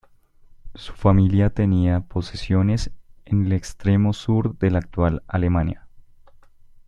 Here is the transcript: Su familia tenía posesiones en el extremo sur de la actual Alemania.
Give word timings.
Su 0.73 0.93
familia 0.93 1.51
tenía 1.51 1.99
posesiones 1.99 2.89
en 3.25 3.45
el 3.45 3.53
extremo 3.53 4.13
sur 4.13 4.57
de 4.57 4.71
la 4.71 4.79
actual 4.79 5.21
Alemania. 5.27 5.85